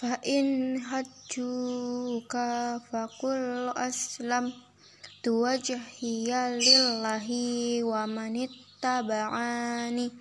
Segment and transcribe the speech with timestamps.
[0.00, 4.48] fa'in in hajjuka fakul aslam
[5.20, 10.16] tua lillahi wa manittaba'ani wa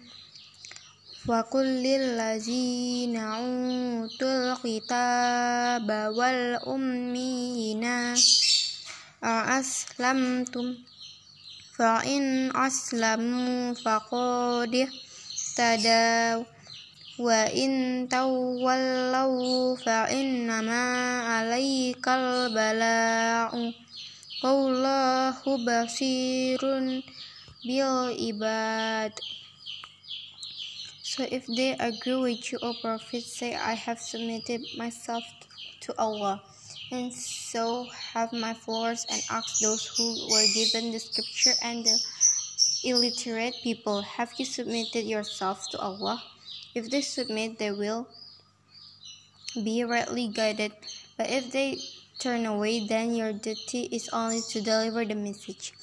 [1.23, 8.19] fakul lillazi na'utul utul kitaba wal ummiyina
[9.23, 10.75] aslam tum
[11.79, 14.91] fa'in aslamu fakulih
[15.55, 16.58] tadaw
[17.18, 20.84] وإن تولوا فإنما
[21.22, 23.72] عليك البلاء
[24.44, 26.60] والله بصير
[27.64, 29.12] بالعباد
[31.04, 35.22] So if they agree with you, O Prophet, say, I have submitted myself
[35.82, 36.42] to Allah,
[36.90, 37.84] and so
[38.14, 41.96] have my followers, and ask those who were given the scripture and the
[42.82, 46.20] illiterate people, Have you submitted yourselves to Allah?
[46.79, 48.07] If they submit, they will
[49.53, 50.71] be rightly guided,
[51.17, 51.77] but if they
[52.19, 55.73] turn away, then your duty is only to deliver the message,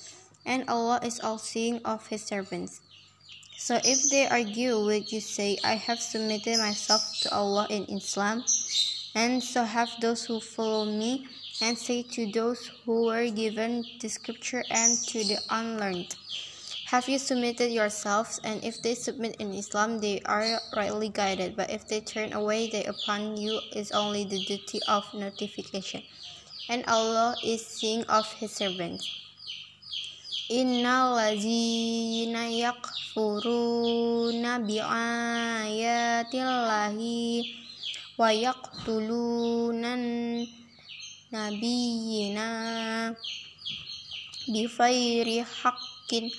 [0.47, 2.81] and Allah is all seeing of His servants.
[3.59, 8.43] So if they argue with you, say, I have submitted myself to Allah in Islam,
[9.15, 11.29] and so have those who follow me,
[11.61, 16.17] and say to those who were given the scripture and to the unlearned,
[16.87, 18.39] Have you submitted yourselves?
[18.45, 22.69] And if they submit in Islam, they are rightly guided, but if they turn away,
[22.71, 26.05] they upon you is only the duty of notification,
[26.71, 29.03] and Allah is seeing of His servants.
[30.47, 37.51] Innal ladzina yakfuruna biayatillahi
[38.15, 40.07] wa yaqtulunan
[41.35, 42.47] nabiyina
[44.47, 46.31] bifairi haqqin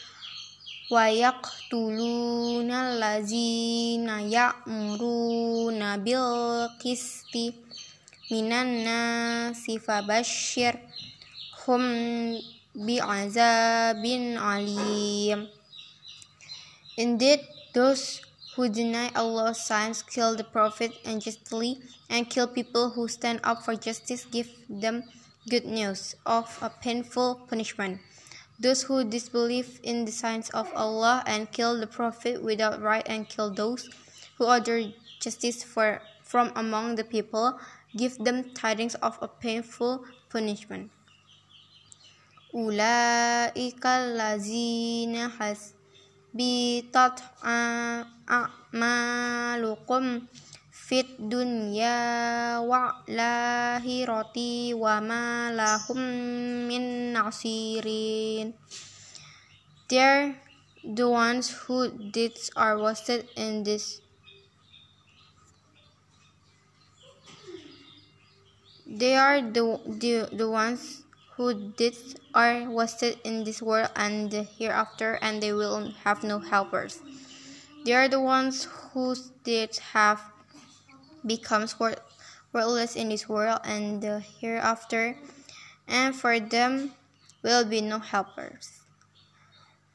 [0.88, 7.52] wa yaqtuluna allazina ya'muruna bil qisti
[8.32, 10.80] minan nasi fabashshir
[11.64, 11.84] hum
[12.72, 15.52] bi'azabin alim.
[16.96, 17.44] Indeed,
[17.76, 18.22] those
[18.56, 23.76] who deny Allah's signs kill the Prophet unjustly and kill people who stand up for
[23.76, 25.04] justice give them
[25.50, 28.00] good news of a painful punishment.
[28.60, 33.30] Those who disbelieve in the signs of Allah and kill the Prophet without right and
[33.30, 33.88] kill those
[34.38, 34.82] who order
[35.20, 37.60] justice for, from among the people
[37.96, 40.92] give them tidings of a painful punishment.
[46.38, 47.22] Hasbitat
[48.74, 50.28] a'malukum
[50.88, 56.00] fit dunya wa lahirati wa ma lahum
[56.64, 58.56] min nasirin
[59.92, 60.40] They're
[60.88, 64.00] the ones whose deeds are wasted in this
[68.88, 71.04] They are the, the, the ones
[71.36, 77.04] whose deeds are wasted in this world and hereafter, and they will have no helpers.
[77.84, 80.24] They are the ones whose deeds have
[81.28, 81.68] become
[82.54, 85.20] worthless in this world and the hereafter,
[85.88, 86.96] and for them
[87.44, 88.78] will be no helpers.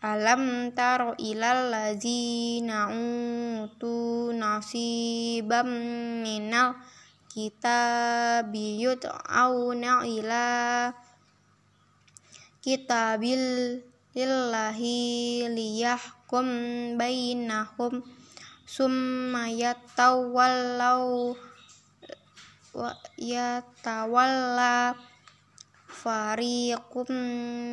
[0.03, 5.71] Alam taro ilal lazina utu nasibam
[6.27, 6.75] minal
[7.31, 10.91] kitabi yud'auna ila
[12.59, 13.79] kitabil
[14.11, 14.99] lillahi
[15.55, 16.47] liyahkum
[16.99, 18.03] bainahum
[18.73, 21.37] summa yatawallau
[22.73, 24.97] wa yatawalla
[25.85, 27.13] fariqum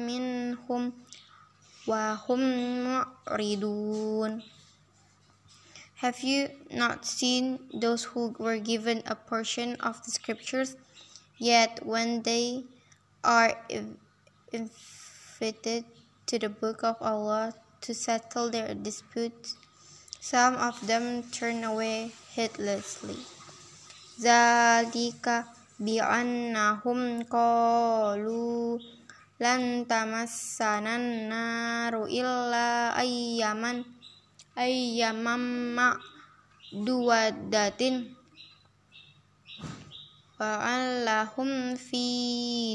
[0.03, 0.91] minhum
[1.87, 2.43] wa hum
[2.83, 4.43] mu'ridun.
[6.03, 10.75] Have you not seen those who were given a portion of the scriptures,
[11.39, 12.67] yet when they
[13.23, 13.55] are
[14.51, 15.87] invited
[16.27, 17.55] to the book of Allah
[17.87, 19.55] to settle their disputes,
[20.19, 23.15] some of them turn away heedlessly.
[24.19, 25.47] Zalika
[25.79, 28.75] bi'annahum qalu
[29.39, 33.87] lan tamassanan naru illa ayyaman
[34.59, 35.71] ayyaman
[36.75, 37.15] ma'duwadatin
[40.35, 42.03] fa'allahum fi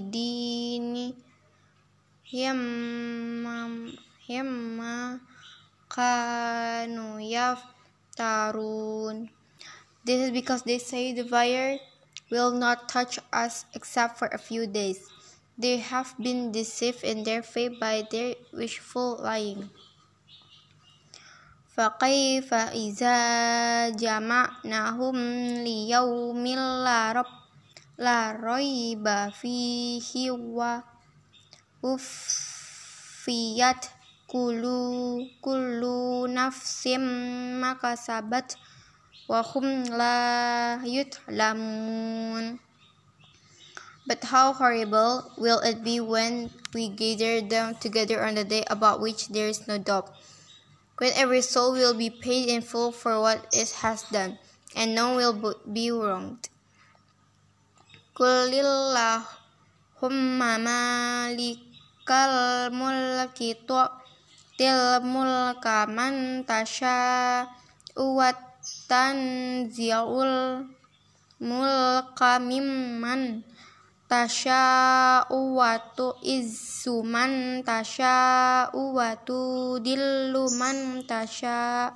[0.08, 1.12] dini
[2.32, 3.68] yamma
[4.24, 5.20] yamma
[5.93, 9.29] kanu yaftarun
[10.05, 11.77] This is because they say the fire
[12.31, 15.05] will not touch us except for a few days.
[15.57, 19.69] They have been deceived in their faith by their wishful lying.
[21.79, 23.19] فكيف إذا
[23.89, 25.15] جمعناهم
[25.63, 26.45] ليوم
[26.83, 27.25] لا رب
[27.97, 30.31] لا ريب فيه
[31.83, 33.85] ووفيت
[34.30, 34.80] kulu
[35.44, 37.04] kulu nafsim
[37.60, 38.56] makasabat
[39.28, 40.16] wa hum la
[40.84, 42.58] yutlamun
[44.06, 49.00] But how horrible will it be when we gather them together on the day about
[49.00, 50.12] which there is no doubt?
[50.98, 54.38] When every soul will be paid in full for what it has done,
[54.76, 56.50] and none will be wronged.
[58.14, 59.24] Kulillahumma
[60.60, 63.56] malikal mulki
[64.54, 67.42] tu'til mulka man tasha
[67.98, 68.38] uwat
[68.86, 70.62] tanzi'ul
[71.42, 73.42] mulka mimman
[74.06, 81.90] tasya'u wa tu'izzu man tasya'u wa tudillu man tasya'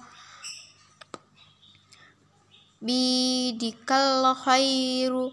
[2.83, 5.31] bidikal khairu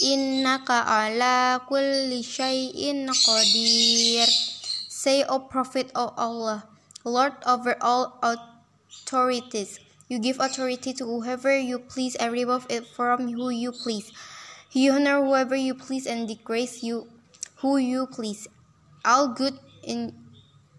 [0.00, 4.51] innaka ala kulli syai'in qadir
[5.02, 6.70] Say, O Prophet of Allah,
[7.02, 13.26] Lord over all authorities, you give authority to whoever you please and remove it from
[13.26, 14.14] who you please.
[14.70, 17.10] You honor whoever you please and disgrace you
[17.66, 18.46] who you please.
[19.04, 20.14] All good in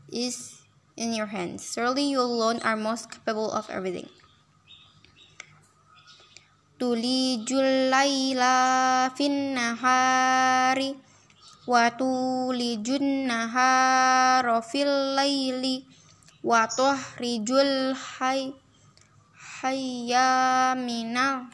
[0.08, 0.64] is
[0.96, 1.68] in your hands.
[1.76, 4.08] Surely you alone are most capable of everything.
[7.92, 10.96] Laila fin nahari
[11.64, 15.88] wa tulijun nahara fil laili
[16.44, 18.52] wa tuhrijul hay
[19.64, 21.48] hayya minal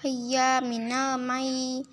[0.00, 1.84] hayya minal mai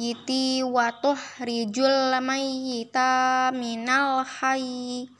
[0.00, 5.12] yiti watuh rijul yita minal hayy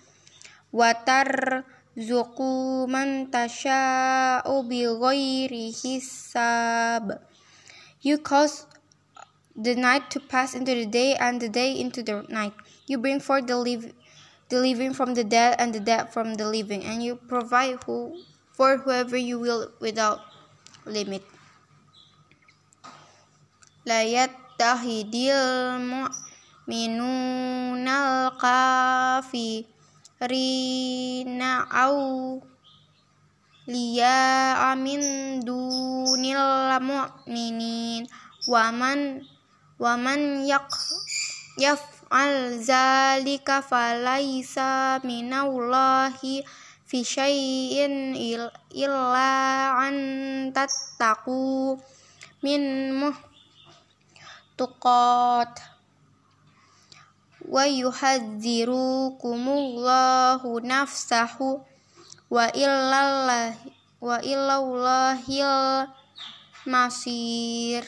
[0.73, 1.65] watar
[1.97, 7.21] zuku man tasya'u bi ghairi hisab
[8.25, 8.69] cause
[9.57, 12.53] the night to pass into the day and the day into the night.
[12.87, 13.93] You bring forth the live
[14.49, 18.15] the living from the dead and the dead from the living and you provide who
[18.53, 20.21] for whoever you will without
[20.85, 21.25] limit.
[30.17, 32.43] Kafirina au
[33.67, 38.07] liya amin dunil mu'minin
[39.77, 40.73] waman yak
[41.61, 46.41] yaf'al zalika falaisa minallahi
[46.89, 48.17] fi syai'in
[48.73, 49.97] illa an
[50.57, 51.77] tattaqu
[52.41, 53.13] min muh
[54.57, 55.61] tuqat
[57.45, 61.61] wa yuhadzirukumullahu nafsahu
[62.33, 65.85] wa illallahi wa illallahil
[66.65, 67.85] masir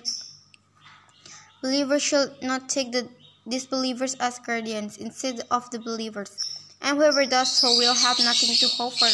[1.61, 3.09] Believers should not take the
[3.49, 6.37] disbelievers as guardians instead of the believers,
[6.81, 9.09] and whoever does so will have nothing to hope for,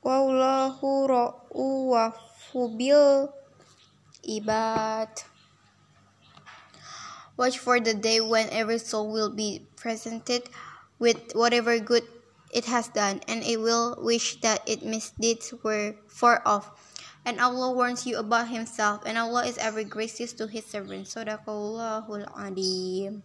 [0.00, 3.28] wallahu ra'uf bil
[4.24, 5.10] ibad.
[7.40, 10.44] Watch for the day when every soul will be presented
[10.98, 12.04] with whatever good
[12.52, 16.68] it has done, and it will wish that its misdeeds were far off.
[17.24, 21.16] And Allah warns you about Himself, and Allah is ever gracious to His servants.
[21.16, 23.18] Sadaqallahul Adim.